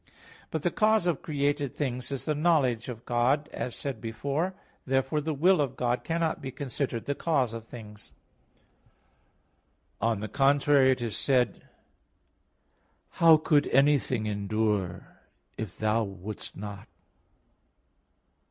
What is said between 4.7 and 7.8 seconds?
8). Therefore the will of God cannot be considered the cause of